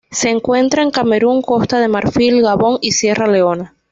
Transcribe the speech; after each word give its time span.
Se 0.09 0.31
encuentra 0.31 0.81
en 0.81 0.89
Camerún 0.89 1.43
Costa 1.43 1.79
de 1.79 1.87
Marfil, 1.87 2.41
Gabón 2.41 2.79
y 2.81 2.93
Sierra 2.93 3.27
Leona. 3.27 3.75